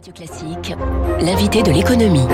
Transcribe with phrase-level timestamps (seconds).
[0.00, 0.74] Radio Classique,
[1.20, 2.26] l'invité de l'économie.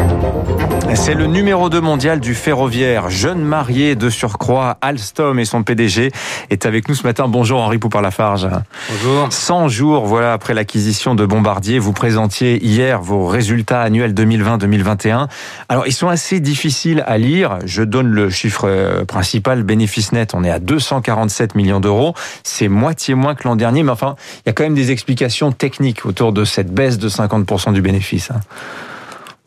[0.95, 6.13] C'est le numéro 2 mondial du ferroviaire, jeune marié de surcroît, Alstom et son PDG
[6.51, 7.27] est avec nous ce matin.
[7.27, 8.49] Bonjour Henri Poupard-Lafarge.
[8.89, 9.33] Bonjour.
[9.33, 15.27] 100 jours voilà après l'acquisition de Bombardier, vous présentiez hier vos résultats annuels 2020-2021.
[15.69, 17.59] Alors ils sont assez difficiles à lire.
[17.65, 22.15] Je donne le chiffre euh, principal, bénéfice net, on est à 247 millions d'euros.
[22.45, 24.15] C'est moitié moins que l'an dernier, mais enfin,
[24.45, 28.41] il y a quand même des explications techniques autour de cette baisse de 50% hein.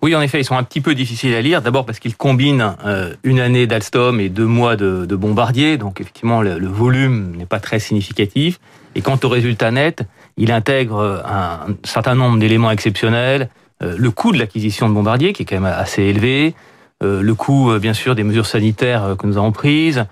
[0.01, 1.61] Oui, en effet, ils sont un petit peu difficiles à lire.
[1.61, 5.77] D'abord parce qu'ils combinent euh, une année d'Alstom et deux mois de, Bombardier.
[5.77, 8.59] Donc effectivement, le, volume n'est pas très significatif.
[8.95, 10.03] Et quant au résultat net,
[10.37, 13.49] il intègre un certain nombre d'éléments exceptionnels.
[13.83, 16.55] Euh, le coût de l'acquisition de Bombardier, qui est quand même assez élevé.
[17.01, 20.05] Euh, le coût, euh, bien sûr, des mesures sanitaires euh, que nous avons prises.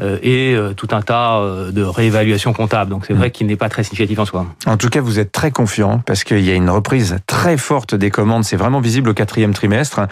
[0.00, 2.90] Euh, et euh, tout un tas euh, de réévaluations comptables.
[2.90, 4.46] Donc c'est vrai qu'il n'est pas très significatif en soi.
[4.66, 7.94] En tout cas, vous êtes très confiant parce qu'il y a une reprise très forte
[7.94, 8.44] des commandes.
[8.44, 10.02] C'est vraiment visible au quatrième trimestre.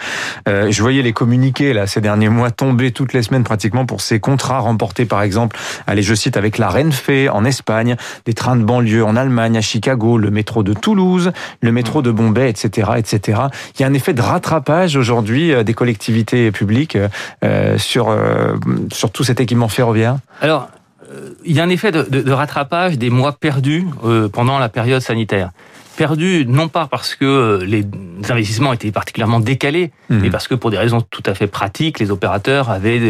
[0.47, 4.01] Euh, je voyais les communiqués là ces derniers mois tomber toutes les semaines pratiquement pour
[4.01, 8.55] ces contrats remportés par exemple, allez je cite avec la Renfe en Espagne, des trains
[8.55, 11.31] de banlieue en Allemagne, à Chicago, le métro de Toulouse,
[11.61, 13.41] le métro de Bombay, etc., etc.
[13.75, 16.97] Il y a un effet de rattrapage aujourd'hui euh, des collectivités publiques
[17.43, 18.55] euh, sur euh,
[18.91, 20.17] sur tout cet équipement ferroviaire.
[20.41, 20.69] Alors,
[21.11, 24.59] euh, il y a un effet de, de- de rattrapage des mois perdus euh, pendant
[24.59, 25.51] la période sanitaire.
[25.95, 27.85] Perdus non pas parce que euh, les
[28.29, 30.19] investissements étaient particulièrement décalés, Mhm.
[30.21, 33.01] mais parce que pour des raisons tout à fait pratiques, les opérateurs avaient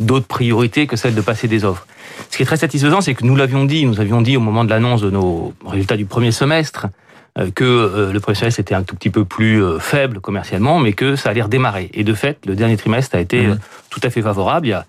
[0.00, 1.86] d'autres priorités que celle de passer des offres.
[2.30, 4.64] Ce qui est très satisfaisant, c'est que nous l'avions dit, nous avions dit au moment
[4.64, 6.86] de l'annonce de nos résultats du premier semestre,
[7.56, 11.30] que le premier semestre était un tout petit peu plus faible commercialement, mais que ça
[11.30, 11.90] allait redémarrer.
[11.94, 13.54] Et de fait, le dernier trimestre a été euh,
[13.90, 14.66] tout à fait favorable.
[14.66, 14.84] Il y a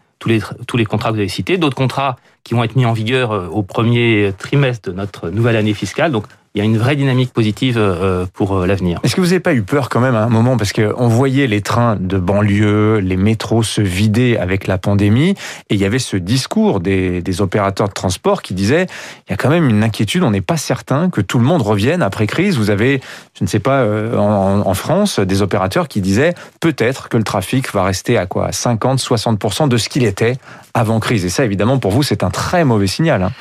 [0.67, 3.31] tous les, contrats que vous avez cités, d'autres contrats qui vont être mis en vigueur
[3.31, 6.11] euh, au premier trimestre de notre nouvelle année fiscale.
[6.55, 8.99] Il y a une vraie dynamique positive euh, pour euh, l'avenir.
[9.03, 11.09] Est-ce que vous n'avez pas eu peur quand même à un moment parce que on
[11.09, 15.31] voyait les trains de banlieue, les métros se vider avec la pandémie
[15.69, 18.87] et il y avait ce discours des, des opérateurs de transport qui disait
[19.27, 21.61] il y a quand même une inquiétude, on n'est pas certain que tout le monde
[21.61, 22.57] revienne après crise.
[22.57, 23.01] Vous avez,
[23.37, 27.23] je ne sais pas, euh, en, en France, des opérateurs qui disaient peut-être que le
[27.23, 30.37] trafic va rester à quoi 50, 60% de ce qu'il était
[30.73, 31.25] avant crise.
[31.25, 33.23] Et ça, évidemment, pour vous, c'est un très mauvais signal.
[33.23, 33.31] hein.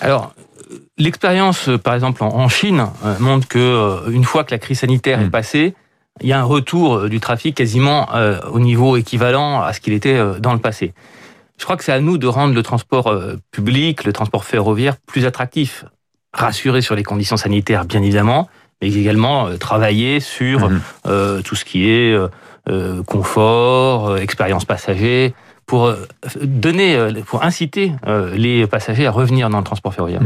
[0.00, 0.42] Alors, euh,
[0.98, 4.80] l'expérience, euh, par exemple, en- Chine, euh, montre que euh, une fois que la crise
[4.80, 5.22] sanitaire Mm.
[5.26, 5.74] est passée,
[6.22, 8.08] il y a un retour du trafic quasiment
[8.50, 10.94] au niveau équivalent à ce qu'il était dans le passé.
[11.58, 13.14] Je crois que c'est à nous de rendre le transport
[13.50, 15.84] public, le transport ferroviaire plus attractif,
[16.32, 18.48] rassurer sur les conditions sanitaires, bien évidemment,
[18.80, 20.80] mais également travailler sur Mhm.
[21.06, 22.16] euh, tout ce qui est
[22.68, 25.34] euh, confort, expérience passager,
[25.66, 26.06] pour euh,
[26.40, 30.20] donner, euh, pour inciter euh, les passagers à revenir dans le transport ferroviaire.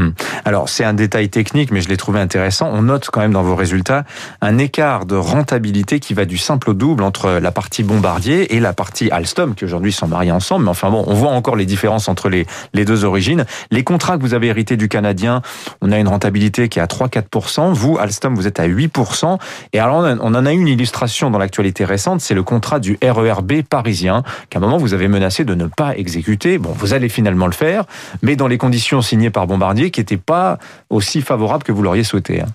[0.45, 2.69] Alors, c'est un détail technique, mais je l'ai trouvé intéressant.
[2.71, 4.03] On note quand même dans vos résultats
[4.41, 8.59] un écart de rentabilité qui va du simple au double entre la partie Bombardier et
[8.59, 10.65] la partie Alstom, qui aujourd'hui sont mariés ensemble.
[10.65, 13.45] Mais enfin bon, on voit encore les différences entre les, les deux origines.
[13.71, 15.41] Les contrats que vous avez hérités du Canadien,
[15.81, 17.73] on a une rentabilité qui est à 3-4%.
[17.73, 19.39] Vous, Alstom, vous êtes à 8%.
[19.73, 23.63] Et alors, on en a une illustration dans l'actualité récente, c'est le contrat du RERB
[23.63, 26.57] parisien, qu'à un moment vous avez menacé de ne pas exécuter.
[26.57, 27.85] Bon, vous allez finalement le faire,
[28.21, 30.59] mais dans les conditions signées par Bombardier qui n'étaient pas
[30.89, 32.41] aussi favorables que vous l'auriez souhaité.
[32.41, 32.47] hein.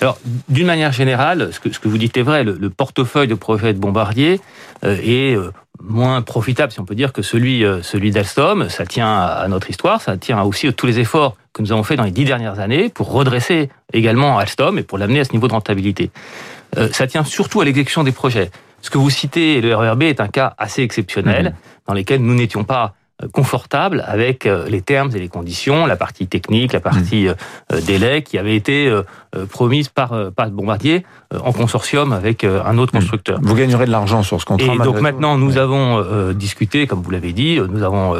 [0.00, 3.74] Alors, d'une manière générale, ce que, vous dites est vrai, le, le portefeuille de projet
[3.74, 4.40] de Bombardier
[4.84, 8.68] euh, est euh, moins profitable, si on peut dire, que celui, euh, celui d'Alstom.
[8.68, 11.82] Ça tient à, notre histoire, ça tient aussi à tous les efforts que nous avons
[11.82, 15.32] fait dans les dix dernières années pour redresser également Alstom et pour l'amener à ce
[15.32, 16.10] niveau de rentabilité.
[16.92, 18.50] Ça tient surtout à l'exécution des projets.
[18.82, 21.52] Ce que vous citez, le RERB, est un cas assez exceptionnel, Mhm.
[21.88, 25.96] dans lequel nous n'étions pas euh, confortables avec euh, les termes et les conditions, la
[25.96, 27.34] partie technique, la partie euh,
[27.86, 28.92] délai qui avait été
[29.50, 31.04] promise par, par Bombardier
[31.44, 33.00] en consortium avec un autre Mhm.
[33.00, 33.38] constructeur.
[33.42, 34.74] Vous gagnerez de l'argent sur ce contrat.
[34.74, 38.14] Et donc maintenant, nous avons discuté, comme vous l'avez dit, nous avons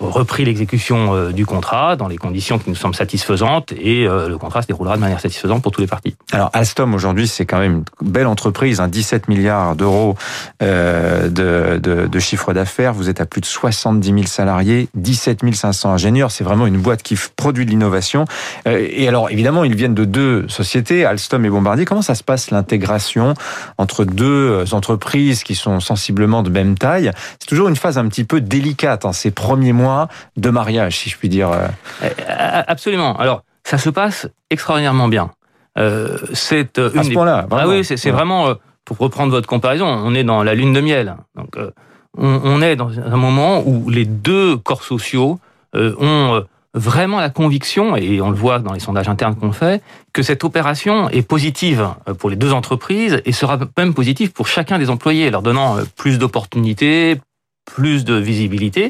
[0.00, 4.38] repris l'exécution euh, du contrat dans les conditions qui nous semblent satisfaisantes et euh, le
[4.38, 6.16] contrat se déroulera de manière satisfaisante pour tous les parties.
[6.32, 10.16] Alors Alstom aujourd'hui c'est quand même une belle entreprise, hein, 17 milliards d'euros
[10.62, 12.92] euh, de, chiffre d'affaires.
[12.92, 16.30] Vous êtes à plus de 70 000 salariés, 17 500 ingénieurs.
[16.30, 18.26] C'est vraiment une boîte qui produit de l'innovation.
[18.66, 21.84] Et alors évidemment ils viennent de deux sociétés, Alstom et Bombardier.
[21.84, 23.34] Comment ça se passe l'intégration
[23.76, 27.10] entre deux entreprises qui sont sensiblement de même taille?
[27.40, 31.10] C'est toujours une phase un petit peu délicate en ces premiers mois de mariage, si
[31.10, 31.50] je puis dire.
[31.50, 31.66] euh.
[32.02, 33.16] Euh, Absolument.
[33.18, 35.30] Alors, ça se passe extraordinairement bien.
[35.78, 38.10] Euh, c'est euh, À ce des- point-là, Ah oui, c'est Ouais.
[38.10, 38.54] vraiment, euh,
[38.84, 41.16] pour reprendre votre comparaison, on est dans la lune de miel.
[41.36, 41.70] Donc, euh,
[42.18, 45.38] on, on est dans un moment où les deux corps sociaux
[45.74, 46.40] euh, ont euh,
[46.74, 49.82] vraiment la conviction, et on le voit dans les sondages internes qu'on fait,
[50.12, 54.78] que cette opération est positive pour les deux entreprises et sera même positive pour chacun
[54.78, 57.20] des employés, leur donnant plus d'opportunités,
[57.66, 58.88] plus de visibilité.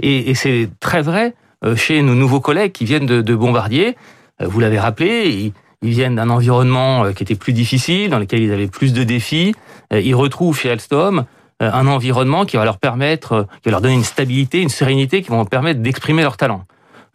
[0.00, 1.34] Et, c'est très vrai
[1.76, 3.96] chez nos nouveaux collègues qui viennent de, Bombardier.
[4.40, 5.52] Vous l'avez rappelé,
[5.82, 9.54] ils, viennent d'un environnement qui était plus difficile, dans lequel ils avaient plus de défis.
[9.92, 11.24] Ils retrouvent chez Alstom
[11.60, 15.30] un environnement qui va leur permettre, qui va leur donner une stabilité, une sérénité, qui
[15.30, 16.64] vont leur permettre d'exprimer leur talent.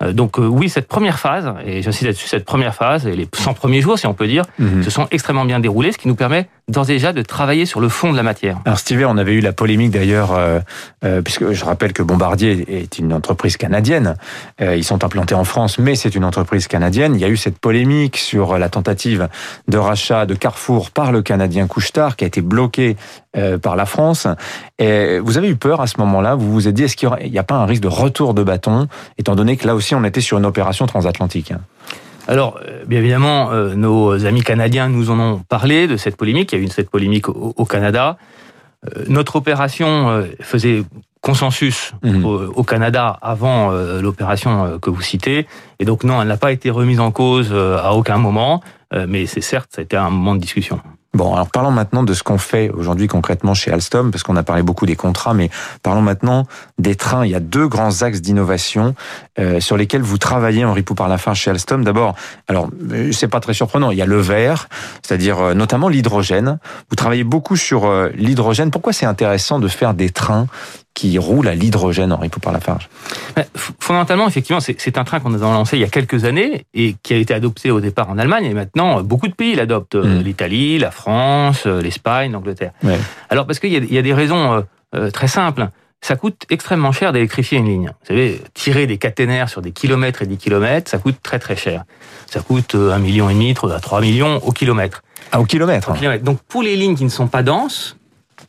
[0.02, 3.28] Euh, donc euh, oui, cette première phase, et j'insiste là-dessus, cette première phase, et les
[3.32, 4.84] 100 premiers jours, si on peut dire, mhm.
[4.84, 7.80] se sont extrêmement bien déroulés, ce qui nous permet d'ores et déjà de travailler sur
[7.80, 8.60] le fond de la matière.
[8.66, 10.60] Alors Steve, on avait eu la polémique d'ailleurs, euh,
[11.04, 14.16] euh, puisque je rappelle que Bombardier est une entreprise canadienne.
[14.62, 17.16] Euh, ils sont implantés en France, mais c'est une entreprise canadienne.
[17.16, 19.28] Il y a eu cette polémique sur la tentative
[19.68, 22.96] de rachat de Carrefour par le Canadien Couchetard, qui a été bloqué
[23.62, 24.28] par la France.
[24.80, 26.34] Et vous avez eu peur à ce moment-là?
[26.34, 28.88] Vous vous êtes dit, est-ce qu'il n'y a pas un risque de retour de bâton,
[29.20, 31.54] étant donné que là aussi on était sur une opération transatlantique
[32.30, 36.54] alors, euh, bien évidemment, euh, nos amis canadiens nous en ont parlé de cette polémique.
[36.54, 38.20] Il y a eu cette polémique au, Canada.
[38.86, 40.84] Euh, notre opération faisait
[41.22, 42.24] consensus mhm.
[42.24, 45.48] au, Canada avant l'opération que vous citez.
[45.80, 48.62] Et donc, non, elle n'a pas été remise en cause à aucun moment.
[49.08, 50.80] mais c'est certes, ça a été un moment de discussion.
[51.16, 54.44] Bon, alors parlons maintenant de ce qu'on fait aujourd'hui concrètement chez Alstom, parce qu'on a
[54.44, 55.50] parlé beaucoup des contrats, mais
[55.82, 56.46] parlons maintenant
[56.78, 57.26] des trains.
[57.26, 58.94] Il y a deux grands axes d'innovation
[59.40, 61.84] euh, sur lesquels vous travaillez en ripou par la fin chez Alstom.
[61.84, 62.16] D'abord,
[62.48, 64.70] alors euh, c'est pas très surprenant, il y a le vert,
[65.02, 66.60] c'est-à-dire euh, notamment l'hydrogène.
[66.92, 68.70] Vous travaillez beaucoup sur l'hydrogène.
[68.70, 70.46] Pourquoi c'est intéressant de faire des trains
[70.94, 72.90] qui roule à l'hydrogène, Henri Poupard-Lafarge
[73.80, 77.14] Fondamentalement, effectivement, c'est un train qu'on a lancé il y a quelques années et qui
[77.14, 79.96] a été adopté au départ en Allemagne et maintenant beaucoup de pays l'adoptent.
[79.96, 80.20] Mm.
[80.20, 82.72] L'Italie, la France, l'Espagne, l'Angleterre.
[83.30, 84.62] Alors parce qu'il y, a des raisons euh,
[84.96, 85.70] euh, très simples.
[86.02, 87.88] Ça coûte extrêmement cher d'électrifier une ligne.
[87.88, 91.58] Vous savez, tirer des caténaires sur des kilomètres et des kilomètres, ça coûte très très
[91.58, 91.84] cher.
[92.26, 95.04] Ça coûte euh, un million et demi, à 3 millions au kilomètre.
[95.32, 95.94] Ah, au kilomètre.
[96.24, 97.98] Donc pour les lignes qui ne sont pas denses,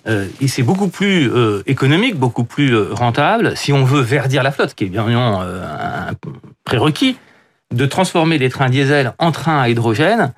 [0.06, 4.42] euh, et c'est beaucoup plus euh, économique, beaucoup plus euh, rentable, si on veut verdir
[4.42, 6.12] la flotte, qui est bien un
[6.64, 7.16] prérequis,
[7.72, 10.32] de transformer des trains diesel en trains à hydrogène.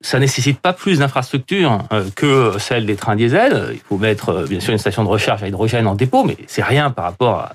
[0.00, 1.82] Ça nécessite pas plus d'infrastructures
[2.14, 3.70] que celle des trains diesel.
[3.72, 6.62] Il faut mettre bien sûr une station de recharge à hydrogène en dépôt, mais c'est
[6.62, 7.54] rien par rapport à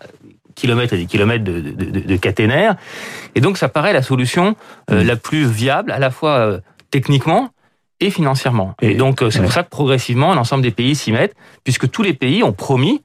[0.53, 2.75] kilomètres et des kilomètres de, de, de, caténaires.
[3.35, 4.57] Et donc ça paraît la solution
[4.91, 5.01] mmh.
[5.01, 6.59] la plus viable, à la fois
[6.91, 7.49] techniquement,
[7.99, 8.75] et financièrement.
[8.81, 12.03] Et, donc, euh, c'est pour ça que progressivement, l'ensemble des pays s'y mettent, puisque tous
[12.03, 13.01] les pays ont promis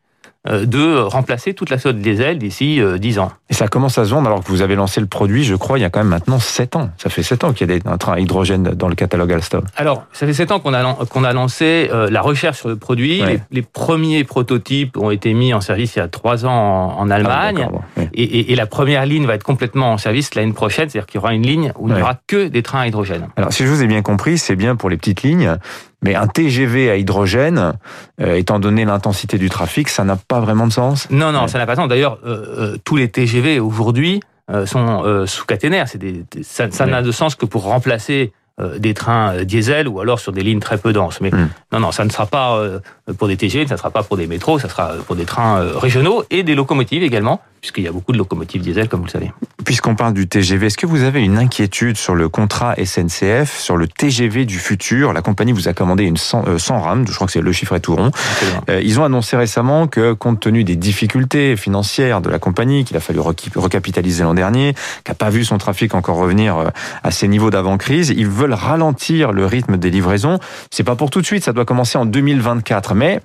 [0.48, 3.32] euh, de remplacer toute la flotte diesel d'ici 10 euh, ans.
[3.50, 5.78] Et ça commence à se vendre alors que vous avez lancé le produit, je crois,
[5.78, 6.90] il y a quand même maintenant 7 ans.
[6.96, 9.64] Ça fait 7 ans qu'il y a un train à hydrogène dans le catalogue Alstom.
[9.76, 13.22] Alors, ça fait 7 ans qu'on a, qu'on a lancé la recherche sur le produit.
[13.50, 17.68] Les, premiers prototypes ont été mis en service il y a 3 ans en, Allemagne.
[17.96, 21.20] Ah, et, et, la première ligne va être complètement en service l'année prochaine, c'est-à-dire qu'il
[21.20, 23.28] y aura une ligne où il n'y aura que des trains à hydrogène.
[23.36, 25.56] Alors, si je vous ai bien compris, c'est bien pour les petites lignes,
[26.02, 27.74] mais un TGV à hydrogène,
[28.20, 31.58] euh, étant donné l'intensité du trafic, ça n'a pas vraiment de sens Non, non, ça
[31.58, 31.88] n'a pas de sens.
[31.88, 34.20] D'ailleurs, euh, euh, tous les TGV aujourd'hui
[34.64, 35.86] sont sous caténaire.
[35.96, 38.32] Des, ça n'a de sens que pour remplacer
[38.78, 41.20] des trains diesel ou alors sur des lignes très peu denses.
[41.20, 41.48] Mais hmm.
[41.72, 42.60] non, non, ça ne sera pas
[43.18, 45.60] pour des TGV, ça ne sera pas pour des métros, ça sera pour des trains
[45.78, 49.10] régionaux et des locomotives également puisqu'il y a beaucoup de locomotives diesel, comme vous le
[49.10, 49.32] savez.
[49.64, 53.76] Puisqu'on parle du TGV, est-ce que vous avez une inquiétude sur le contrat SNCF, sur
[53.76, 55.12] le TGV du futur?
[55.12, 57.74] La compagnie vous a commandé une 100, euh, rames, je crois que c'est le chiffre
[57.74, 58.10] est tout rond.
[58.70, 62.96] Euh, ils ont annoncé récemment que, compte tenu des difficultés financières de la compagnie, qu'il
[62.96, 64.74] a fallu recapitaliser l'an dernier,
[65.04, 66.68] qui n'a pas vu son trafic encore revenir euh,
[67.02, 70.38] à ses niveaux d'avant-crise, ils veulent ralentir le rythme des livraisons.
[70.70, 72.94] C'est pas pour tout de suite, ça doit commencer en 2024.
[72.94, 73.20] Mais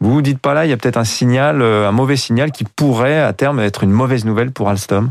[0.00, 2.64] vous vous dites pas là, il y a peut-être un signal, un mauvais signal qui
[2.64, 5.10] pourrait à terme être une mauvaise nouvelle pour Alstom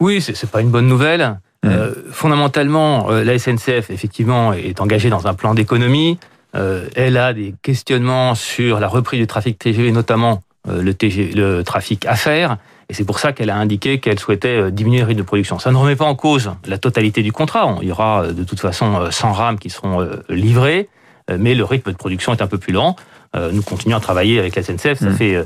[0.00, 1.38] Oui, c'est pas une bonne nouvelle.
[1.64, 1.68] Mmh.
[1.68, 6.18] Euh, fondamentalement, euh, la SNCF, effectivement, est engagée dans un plan d'économie.
[6.56, 10.94] Euh, elle a des questionnements sur la reprise du trafic TGV, notamment le,
[11.34, 12.58] le trafic affaires.
[12.92, 15.58] Et c'est pour ça qu'elle a indiqué qu'elle souhaitait diminuer le rythme de production.
[15.58, 17.78] Ça ne remet pas en cause la totalité du contrat.
[17.80, 20.90] Il y aura de toute façon 100 rames qui seront livrées,
[21.34, 22.96] mais le rythme de production est un peu plus lent.
[23.34, 24.98] Nous continuons à travailler avec la SNCF.
[24.98, 25.14] Ça mmh.
[25.14, 25.44] fait euh,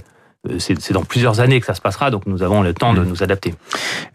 [0.59, 3.09] c'est dans plusieurs années que ça se passera, donc nous avons le temps de mmh.
[3.09, 3.55] nous adapter.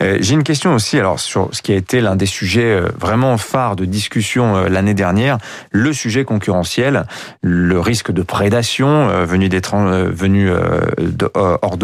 [0.01, 2.89] Euh, j'ai une question aussi, alors sur ce qui a été l'un des sujets euh,
[2.99, 5.37] vraiment phares de discussion l'année dernière,
[5.71, 7.05] le sujet concurrentiel,
[7.41, 10.49] le risque de prédation venu d'être venu
[11.33, 11.77] hors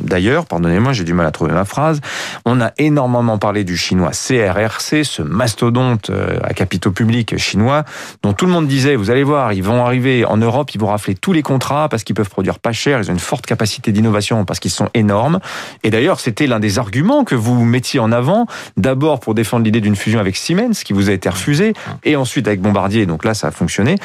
[0.00, 0.46] d'ailleurs.
[0.46, 2.00] Pardonnez-moi, j'ai du mal à trouver ma phrase.
[2.44, 6.10] On a énormément parlé du chinois CRRC, ce mastodonte
[6.42, 7.84] à capitaux publics chinois,
[8.22, 10.88] dont tout le monde disait, vous allez voir, ils vont arriver en Europe, ils vont
[10.88, 13.59] rafler tous les contrats parce qu'ils peuvent produire pas cher, ils ont une forte capacité
[13.60, 15.38] capacités d'innovation parce qu'ils sont énormes.
[15.84, 18.46] Et d'ailleurs, c'était l'un des arguments que vous mettiez en avant,
[18.78, 21.74] d'abord pour défendre l'idée d'une fusion avec Siemens, qui vous a été refusée,
[22.04, 23.96] et ensuite avec Bombardier, donc là, ça a fonctionné.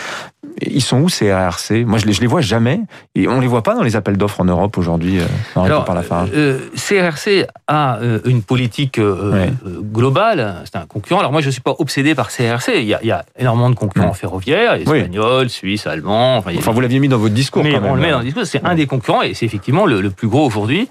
[0.62, 2.80] Ils sont où ces RRC Moi, je les, je les vois jamais.
[3.14, 5.20] Et on les voit pas dans les appels d'offres en Europe aujourd'hui.
[5.20, 5.26] Euh,
[5.62, 9.50] Alors, par la euh, CRRC a euh, une politique euh,
[9.82, 10.64] globale.
[10.66, 11.20] C'est un concurrent.
[11.20, 12.72] Alors moi, je suis pas obsédé par CRRC.
[12.78, 16.38] Il y a, il y a énormément de concurrents ferroviaires, espagnols, suisses, allemands.
[16.38, 17.64] Enfin, enfin vous l'aviez mis dans votre discours.
[17.64, 18.46] Mais quand même, on le met dans le discours.
[18.46, 20.90] C'est un des concurrents et c'est effectivement le, le, plus gros aujourd'hui.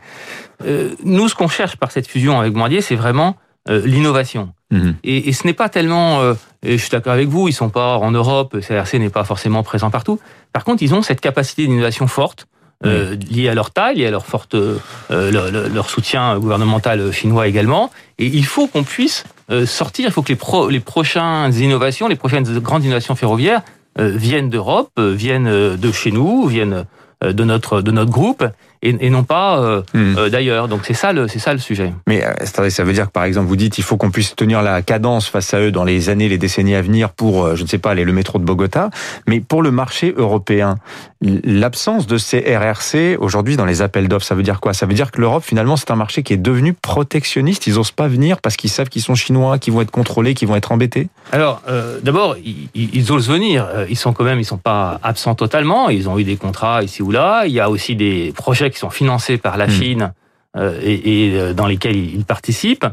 [1.05, 3.37] nous, ce qu'on cherche par cette fusion avec Bombardier, c'est vraiment
[3.69, 4.53] l'innovation.
[4.75, 4.97] Mhm.
[5.05, 7.71] Et, et, ce n'est pas tellement, euh, et je suis d'accord avec vous, ils sont
[7.71, 10.19] pas en Europe, CRC n'est pas forcément présent partout.
[10.53, 12.47] Par contre, ils ont cette capacité d'innovation forte,
[12.85, 14.79] euh, liée à leur taille et à leur forte, euh,
[15.09, 17.91] leur, leur, soutien gouvernemental chinois également.
[18.19, 22.09] Et il faut qu'on puisse euh, sortir, il faut que les, pro, les prochaines innovations,
[22.09, 23.63] les prochaines grandes innovations ferroviaires
[23.99, 26.85] euh, viennent d'Europe, viennent de chez nous, viennent
[27.23, 28.45] de notre de notre groupe
[28.85, 30.19] et, non pas euh, hmm.
[30.19, 30.69] euh, d'ailleurs.
[30.69, 31.93] Donc c'est ça le c'est ça le sujet.
[32.07, 34.63] Mais euh, ça veut dire que par exemple vous dites il faut qu'on puisse tenir
[34.63, 37.69] la cadence face à eux dans les années, les décennies à venir pour je ne
[37.69, 38.91] sais pas aller le métro de Bogota.
[39.27, 40.77] Mais pour le marché européen,
[41.23, 44.75] l'absence de ces RRC aujourd'hui dans les appels d'offres, ça veut dire quoi?
[44.75, 47.67] Ça veut dire que l'Europe finalement c'est un marché qui est devenu protectionniste.
[47.67, 50.49] Ils osent pas venir parce qu'ils savent qu'ils sont chinois, qu'ils vont être contrôlés, qu'ils
[50.49, 51.09] vont être embêtés.
[51.33, 51.63] Alors
[52.03, 53.67] d'abord ils, ils, osent venir.
[53.89, 55.89] Ils sont quand même ils sont pas absents totalement.
[55.89, 57.45] Ils ont eu des contrats ici ou là.
[57.47, 59.71] Il y a aussi des projets qui sont financés par la hmm.
[59.71, 60.13] Chine
[60.57, 62.87] euh, et, et, euh, dans lesquels ils participent.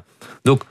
[0.46, 0.62] Donc,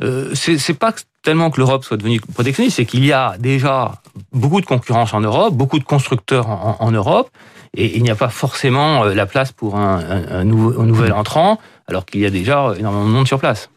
[0.00, 4.00] euh, c'est pas tellement que l'Europe soit devenue protectionniste, c'est qu'il y a déjà
[4.32, 7.30] beaucoup de concurrence en Europe, beaucoup de constructeurs en, en Europe,
[7.74, 11.58] et il n'y a pas forcément euh, la place pour un, nouvel entrant
[11.88, 13.70] alors qu'il y a déjà énormément de monde sur place.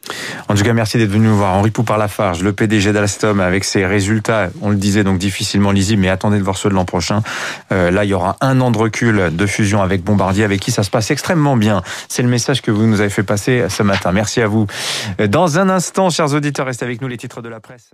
[0.49, 1.53] En tout cas, merci d'être venu nous voir.
[1.53, 6.09] Henri Poupard-Lafarge, le PDG d'Alstom, avec ses résultats, on le disait, donc difficilement lisibles, mais
[6.09, 7.23] attendez de voir ceux de l'an prochain.
[7.71, 10.71] Euh, là, il y aura un an de recul de fusion avec Bombardier, avec qui
[10.71, 11.83] ça se passe extrêmement bien.
[12.09, 14.11] C'est le message que vous nous avez fait passer ce matin.
[14.11, 14.67] Merci à vous.
[15.29, 17.91] Dans un instant, chers auditeurs, restez avec nous les titres de la presse.